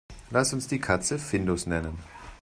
[0.31, 1.99] Lass uns die Katze Findus nennen.